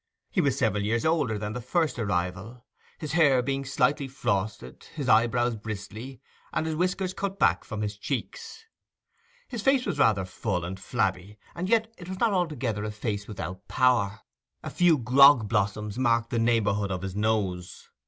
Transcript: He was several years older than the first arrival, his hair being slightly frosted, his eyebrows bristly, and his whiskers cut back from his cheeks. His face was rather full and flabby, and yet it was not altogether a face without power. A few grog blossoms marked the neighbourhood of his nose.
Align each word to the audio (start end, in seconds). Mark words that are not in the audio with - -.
He 0.31 0.41
was 0.41 0.57
several 0.57 0.81
years 0.83 1.05
older 1.05 1.37
than 1.37 1.53
the 1.53 1.61
first 1.61 1.99
arrival, 1.99 2.65
his 2.97 3.11
hair 3.11 3.43
being 3.43 3.63
slightly 3.63 4.07
frosted, 4.07 4.85
his 4.95 5.07
eyebrows 5.07 5.55
bristly, 5.55 6.19
and 6.51 6.65
his 6.65 6.75
whiskers 6.75 7.13
cut 7.13 7.37
back 7.37 7.63
from 7.63 7.81
his 7.83 7.97
cheeks. 7.99 8.65
His 9.47 9.61
face 9.61 9.85
was 9.85 9.99
rather 9.99 10.25
full 10.25 10.65
and 10.65 10.79
flabby, 10.79 11.37
and 11.53 11.69
yet 11.69 11.93
it 11.99 12.09
was 12.09 12.19
not 12.19 12.33
altogether 12.33 12.83
a 12.83 12.89
face 12.89 13.27
without 13.27 13.67
power. 13.67 14.21
A 14.63 14.71
few 14.71 14.97
grog 14.97 15.47
blossoms 15.47 15.99
marked 15.99 16.31
the 16.31 16.39
neighbourhood 16.39 16.89
of 16.89 17.03
his 17.03 17.15
nose. 17.15 17.91